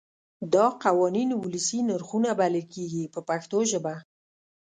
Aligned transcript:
دا 0.53 0.65
قوانین 0.83 1.29
ولسي 1.43 1.79
نرخونه 1.89 2.29
بلل 2.39 2.65
کېږي 2.73 3.03
په 3.13 3.19
پښتو 3.29 3.57
ژبه. 3.71 3.95